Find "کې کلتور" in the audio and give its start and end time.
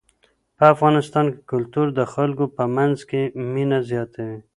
1.33-1.87